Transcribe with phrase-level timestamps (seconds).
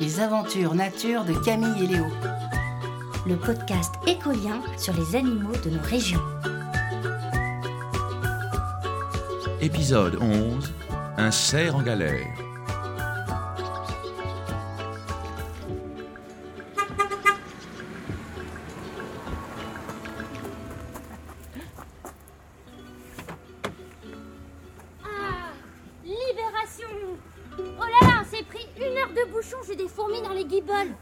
[0.00, 2.06] Les aventures nature de Camille et Léo.
[3.26, 6.20] Le podcast écolien sur les animaux de nos régions.
[9.60, 10.72] Épisode 11
[11.16, 12.43] Un cerf en galère.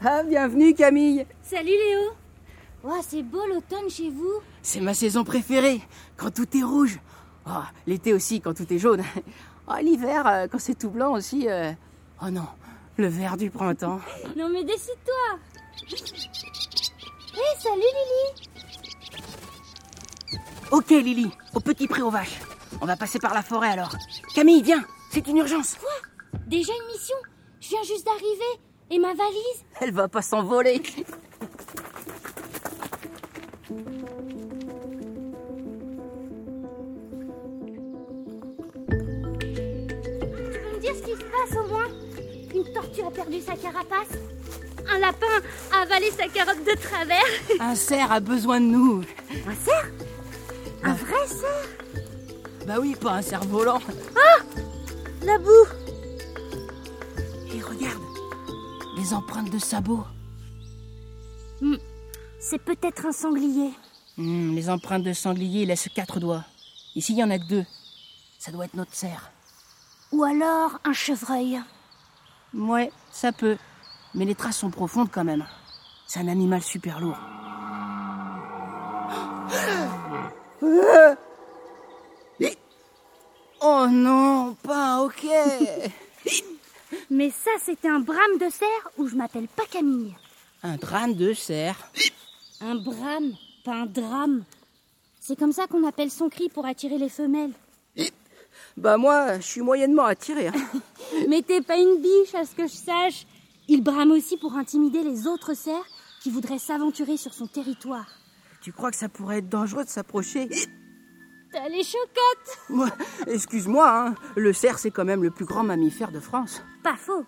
[0.05, 2.11] Ah, bienvenue Camille Salut Léo
[2.85, 4.39] Oh, c'est beau l'automne chez vous.
[4.61, 5.81] C'est ma saison préférée,
[6.17, 6.99] quand tout est rouge.
[7.47, 9.03] Oh, L'été aussi, quand tout est jaune.
[9.69, 11.47] Oh, L'hiver, euh, quand c'est tout blanc aussi.
[11.49, 11.71] euh,
[12.21, 12.45] Oh non,
[12.97, 13.99] le vert du printemps.
[14.37, 15.39] Non mais décide-toi
[17.33, 18.49] Hé, salut Lily
[20.71, 22.39] Ok Lily, au petit pré aux vaches.
[22.81, 23.95] On va passer par la forêt alors.
[24.35, 25.77] Camille, viens, c'est une urgence.
[26.47, 27.15] Déjà une mission?
[27.61, 28.59] Je viens juste d'arriver.
[28.91, 30.81] Et ma valise Elle va pas s'envoler.
[30.81, 31.03] Tu
[39.39, 41.87] peux me dire ce qui se passe au moins
[42.53, 44.17] Une tortue a perdu sa carapace
[44.89, 45.41] Un lapin
[45.73, 47.23] a avalé sa carotte de travers
[47.59, 49.03] Un cerf a besoin de nous.
[49.47, 49.91] Un cerf
[50.83, 51.69] Un vrai cerf
[52.67, 53.79] Bah oui, pas un cerf volant.
[55.23, 55.67] La boue
[57.55, 58.01] Et regarde,
[59.03, 60.05] les empreintes de sabots.
[62.39, 63.71] C'est peut-être un sanglier.
[64.17, 66.45] Hmm, les empreintes de sanglier laissent quatre doigts.
[66.95, 67.65] Ici, il y en a que deux.
[68.39, 69.29] Ça doit être notre cerf.
[70.13, 71.61] Ou alors un chevreuil.
[72.53, 73.57] Ouais, ça peut.
[74.13, 75.45] Mais les traces sont profondes quand même.
[76.07, 77.19] C'est un animal super lourd.
[83.65, 85.25] Oh non, pas ok.
[87.09, 90.15] Mais ça, c'était un brame de cerf ou je m'appelle pas Camille.
[90.63, 91.91] Un drame de cerf.
[92.61, 93.33] Un brame,
[93.65, 94.43] pas un drame.
[95.19, 97.53] C'est comme ça qu'on appelle son cri pour attirer les femelles.
[98.77, 100.47] Bah moi, je suis moyennement attiré.
[100.47, 100.53] hein.
[101.29, 103.25] Mais t'es pas une biche, à ce que je sache.
[103.67, 105.85] Il brame aussi pour intimider les autres cerfs
[106.21, 108.07] qui voudraient s'aventurer sur son territoire.
[108.61, 110.49] Tu crois que ça pourrait être dangereux de s'approcher?
[111.53, 112.57] T'as les chocottes.
[112.69, 112.87] Moi,
[113.27, 114.15] Excuse-moi, hein.
[114.35, 116.63] le cerf c'est quand même le plus grand mammifère de France.
[116.83, 117.25] Pas faux.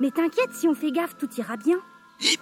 [0.00, 1.76] Mais t'inquiète, si on fait gaffe, tout ira bien.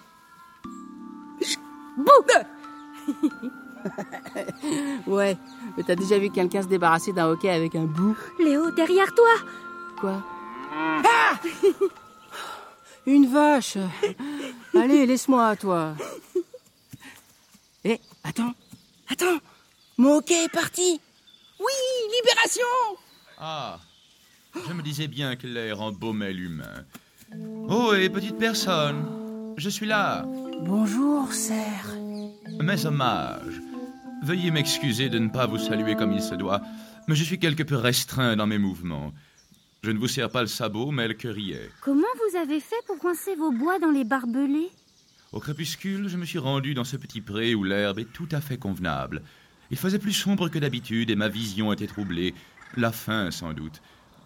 [5.06, 5.36] Ouais,
[5.76, 8.16] mais t'as déjà vu quelqu'un se débarrasser d'un hockey avec un bout?
[8.38, 9.28] Léo, derrière toi.
[10.00, 10.22] Quoi?
[10.72, 11.38] Ah!
[13.06, 13.76] Une vache.
[14.74, 15.94] Allez, laisse-moi, toi.
[17.84, 18.54] Eh, attends.
[19.10, 19.38] Attends.
[19.98, 20.98] Mon hockey est parti
[21.64, 22.98] Oui, libération
[23.38, 23.78] Ah
[24.54, 26.84] Je me disais bien que l'air embaumait l'humain.
[27.68, 30.24] Oh, et petite personne, je suis là.
[30.62, 31.94] Bonjour, cerf.
[32.60, 33.60] Mes hommages.
[34.22, 36.60] Veuillez m'excuser de ne pas vous saluer comme il se doit,
[37.08, 39.12] mais je suis quelque peu restreint dans mes mouvements.
[39.82, 41.70] Je ne vous sers pas le sabot, mais le querillet.
[41.82, 44.70] Comment vous avez fait pour coincer vos bois dans les barbelés?
[45.32, 48.40] Au crépuscule, je me suis rendu dans ce petit pré où l'herbe est tout à
[48.40, 49.22] fait convenable.
[49.70, 52.34] Il faisait plus sombre que d'habitude et ma vision était troublée.
[52.76, 53.80] La faim, sans doute.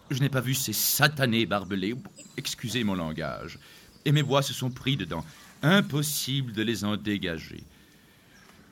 [0.09, 1.95] Je n'ai pas vu ces satanés barbelés.
[2.37, 3.59] Excusez mon langage.
[4.05, 5.23] Et mes bois se sont pris dedans.
[5.61, 7.63] Impossible de les en dégager.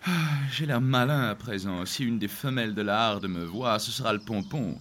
[0.05, 0.11] Ah,
[0.51, 1.85] J'ai l'air malin à présent.
[1.85, 4.79] Si une des femelles de la harde me voit, ce sera le pompon.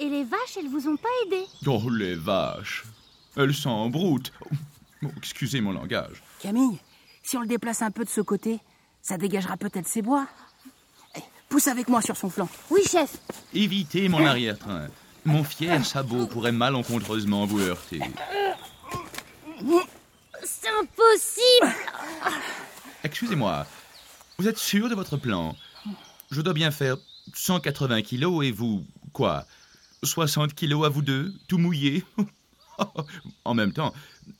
[0.00, 1.42] Et les vaches, elles vous ont pas aidé?
[1.66, 2.84] Oh, les vaches.
[3.36, 4.32] Elles sont en broute.
[5.04, 6.22] Oh, excusez mon langage.
[6.40, 6.78] Camille,
[7.22, 8.58] si on le déplace un peu de ce côté,
[9.02, 10.26] ça dégagera peut-être ses bois.
[11.48, 12.48] Pousse avec moi sur son flanc.
[12.70, 13.16] Oui, chef.
[13.54, 14.88] Évitez mon arrière-train.
[15.24, 18.00] Mon fier sabot pourrait malencontreusement vous heurter.
[20.44, 21.74] C'est impossible
[23.04, 23.66] Excusez-moi,
[24.38, 25.56] vous êtes sûr de votre plan?
[26.30, 26.96] Je dois bien faire
[27.34, 29.44] 180 kilos et vous, quoi?
[30.02, 32.04] 60 kilos à vous deux, tout mouillé?
[33.44, 33.92] En même temps,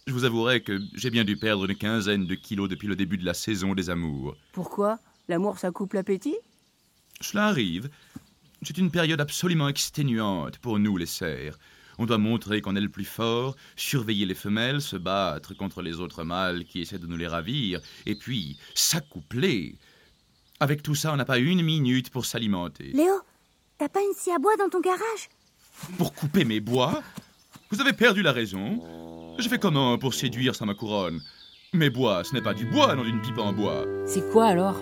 [0.07, 3.19] je vous avouerai que j'ai bien dû perdre une quinzaine de kilos depuis le début
[3.19, 4.37] de la saison des amours.
[4.53, 5.01] Pourquoi?
[5.27, 6.37] L'amour, ça coupe l'appétit?
[7.21, 7.91] Cela arrive.
[8.63, 11.59] C'est une période absolument exténuante pour nous, les cerfs.
[11.99, 15.99] On doit montrer qu'on est le plus fort, surveiller les femelles, se battre contre les
[15.99, 19.77] autres mâles qui essaient de nous les ravir, et puis s'accoupler.
[20.61, 22.93] Avec tout ça, on n'a pas une minute pour s'alimenter.
[22.93, 23.21] Léo,
[23.79, 25.29] t'as pas une scie à bois dans ton garage?
[25.97, 27.03] Pour couper mes bois?
[27.71, 29.37] Vous avez perdu la raison.
[29.39, 31.21] Je fais comment pour séduire sans ma couronne?
[31.73, 33.85] Mes bois, ce n'est pas du bois dans une pipe en bois.
[34.07, 34.77] C'est quoi alors?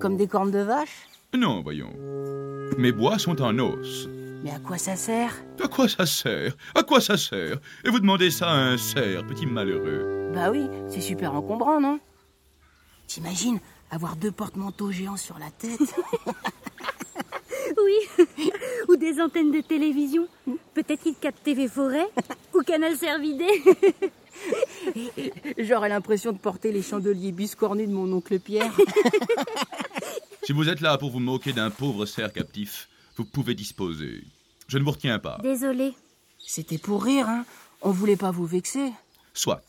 [0.00, 1.08] Comme des cornes de vache?
[1.34, 1.92] Non, voyons.
[2.78, 4.08] Mes bois sont en os.
[4.44, 5.34] Mais à quoi ça sert?
[5.62, 6.56] À quoi ça sert?
[6.74, 7.58] À quoi ça sert?
[7.84, 10.30] Et vous demandez ça à un cerf, petit malheureux.
[10.34, 12.00] Bah oui, c'est super encombrant, non?
[13.06, 15.80] T'imagines avoir deux porte-manteaux géants sur la tête?
[17.82, 18.26] Oui.
[18.88, 20.26] ou des antennes de télévision.
[20.74, 22.06] Peut-être qu'ils captent TV Forêt
[22.54, 23.46] ou Canal Cervidé.
[25.58, 28.72] J'aurais l'impression de porter les chandeliers biscornus de mon oncle Pierre.
[30.44, 34.24] Si vous êtes là pour vous moquer d'un pauvre cerf captif, vous pouvez disposer.
[34.66, 35.38] Je ne vous retiens pas.
[35.40, 35.94] Désolée.
[36.38, 37.44] C'était pour rire, hein
[37.80, 38.90] On voulait pas vous vexer.
[39.34, 39.62] Soit.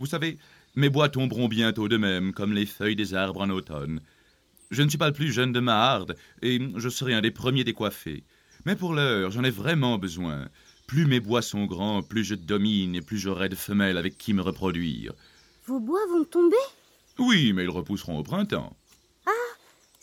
[0.00, 0.38] Vous savez,
[0.74, 4.00] mes bois tomberont bientôt de même, comme les feuilles des arbres en automne.
[4.70, 7.30] Je ne suis pas le plus jeune de ma harde, et je serai un des
[7.30, 8.24] premiers décoiffés.
[8.64, 10.48] Mais pour l'heure, j'en ai vraiment besoin.
[10.86, 14.32] Plus mes bois sont grands, plus je domine et plus j'aurai de femelles avec qui
[14.32, 15.12] me reproduire.
[15.66, 16.56] Vos bois vont tomber?
[17.18, 18.74] Oui, mais ils repousseront au printemps.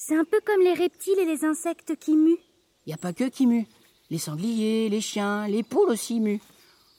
[0.09, 2.39] C'est un peu comme les reptiles et les insectes qui muent.
[2.87, 3.67] Y a pas que qui muent.
[4.09, 6.41] Les sangliers, les chiens, les poules aussi muent.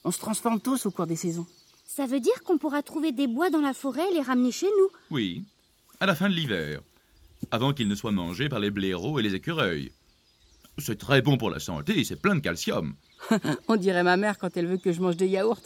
[0.05, 1.45] On se transforme tous au cours des saisons.
[1.85, 4.67] Ça veut dire qu'on pourra trouver des bois dans la forêt et les ramener chez
[4.67, 4.87] nous.
[5.09, 5.43] Oui,
[5.99, 6.79] à la fin de l'hiver,
[7.51, 9.91] avant qu'ils ne soient mangés par les blaireaux et les écureuils.
[10.77, 12.95] C'est très bon pour la santé et c'est plein de calcium.
[13.67, 15.59] On dirait ma mère quand elle veut que je mange des yaourts.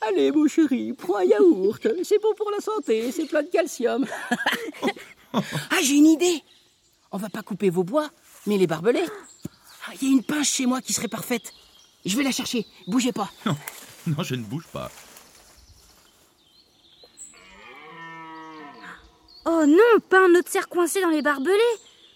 [0.00, 1.88] Allez, mon chéri, prends un yaourt.
[2.04, 4.06] C'est bon pour la santé, c'est plein de calcium.
[5.32, 5.40] ah,
[5.82, 6.44] j'ai une idée.
[7.10, 8.10] On va pas couper vos bois,
[8.46, 9.06] mais les barbelés.
[9.86, 11.52] Ah, Il y a une pince chez moi qui serait parfaite.
[12.04, 12.66] Je vais la chercher.
[12.86, 13.30] Bougez pas.
[13.46, 13.56] Non,
[14.06, 14.90] non, je ne bouge pas.
[19.44, 21.54] Oh non, pas un autre cerf coincé dans les barbelés.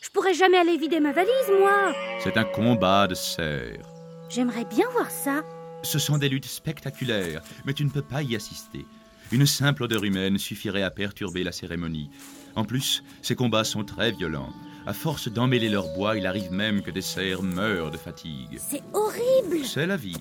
[0.01, 1.93] Je pourrais jamais aller vider ma valise, moi.
[2.23, 3.87] C'est un combat de cerfs.
[4.29, 5.43] J'aimerais bien voir ça.
[5.83, 8.85] Ce sont des luttes spectaculaires, mais tu ne peux pas y assister.
[9.31, 12.11] Une simple odeur humaine suffirait à perturber la cérémonie.
[12.55, 14.53] En plus, ces combats sont très violents.
[14.85, 18.59] À force d'emmêler leur bois, il arrive même que des cerfs meurent de fatigue.
[18.59, 19.65] C'est horrible.
[19.65, 20.21] C'est la vie.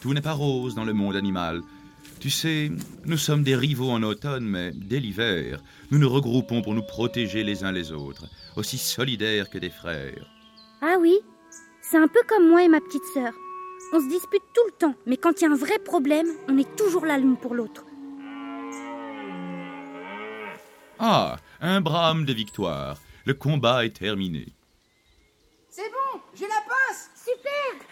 [0.00, 1.62] Tout n'est pas rose dans le monde animal.
[2.18, 2.70] Tu sais,
[3.04, 5.60] nous sommes des rivaux en automne, mais dès l'hiver,
[5.90, 8.26] nous nous regroupons pour nous protéger les uns les autres,
[8.56, 10.26] aussi solidaires que des frères.
[10.80, 11.18] Ah oui,
[11.80, 13.32] c'est un peu comme moi et ma petite sœur.
[13.92, 16.58] On se dispute tout le temps, mais quand il y a un vrai problème, on
[16.58, 17.84] est toujours là l'une pour l'autre.
[20.98, 22.98] Ah, un brame de victoire.
[23.24, 24.46] Le combat est terminé.
[25.70, 27.10] C'est bon, j'ai la pince.
[27.14, 27.86] Super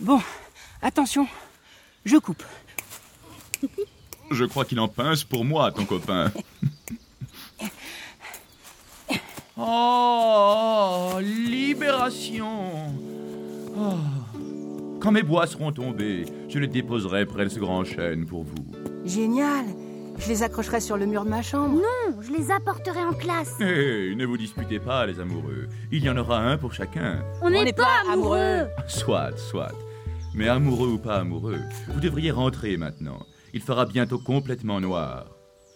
[0.00, 0.20] Bon,
[0.80, 1.28] attention.
[2.04, 2.42] Je coupe.
[4.32, 6.32] Je crois qu'il en pince pour moi, ton copain.
[9.64, 12.92] Oh, libération
[13.76, 13.94] Oh.
[14.98, 18.91] Quand mes bois seront tombés, je les déposerai près de ce grand chêne pour vous.
[19.04, 19.64] Génial.
[20.18, 21.74] Je les accrocherai sur le mur de ma chambre.
[21.76, 23.58] Non, je les apporterai en classe.
[23.60, 25.68] Hé, ne vous disputez pas, les amoureux.
[25.90, 27.24] Il y en aura un pour chacun.
[27.40, 28.66] On n'est pas, amoureux.
[28.86, 29.72] Soit, soit.
[30.34, 33.26] Mais amoureux ou pas amoureux, vous devriez rentrer maintenant.
[33.52, 35.26] Il fera bientôt complètement noir.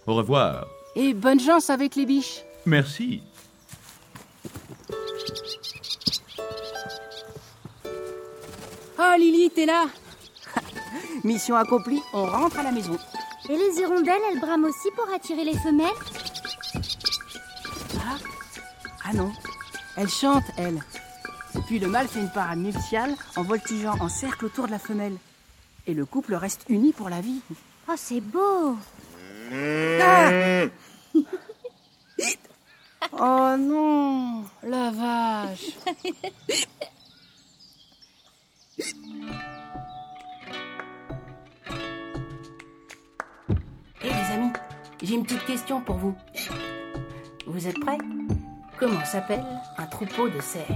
[0.07, 0.67] Au revoir.
[0.95, 2.43] Et bonne chance avec les biches.
[2.65, 3.23] Merci.
[8.99, 9.87] Oh, Lily, t'es là
[11.27, 12.97] Mission accomplie, on rentre à la maison.
[13.49, 15.89] Et les hirondelles, elles brament aussi pour attirer les femelles
[17.99, 18.17] Ah,
[19.05, 19.33] ah non,
[19.97, 20.81] elle chante, elle.
[21.67, 25.17] Puis le mâle fait une parade nuptiale en voltigeant en cercle autour de la femelle.
[25.89, 27.41] Et le couple reste uni pour la vie.
[27.89, 28.77] Oh, c'est beau.
[29.53, 30.67] Ah
[33.19, 35.73] oh non, la vache.
[45.07, 46.17] j'ai une petite question pour vous.
[47.47, 47.99] Vous êtes prêts?
[48.79, 49.45] Comment s'appelle
[49.79, 50.67] un troupeau de cerfs?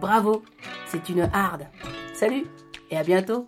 [0.00, 0.42] Bravo,
[0.86, 1.66] c'est une harde.
[2.14, 2.46] Salut
[2.90, 3.46] et à bientôt.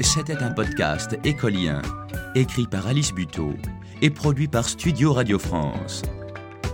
[0.00, 1.82] C'était un podcast écolien,
[2.34, 3.54] écrit par Alice Buteau
[4.02, 6.02] et produit par Studio Radio France.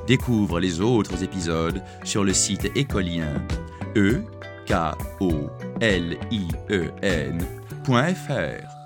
[0.06, 3.34] Découvre les autres épisodes sur le site écolien
[3.96, 4.22] e
[4.68, 4.75] k
[5.20, 5.30] o
[5.80, 6.80] l i e
[7.32, 8.77] n.fr.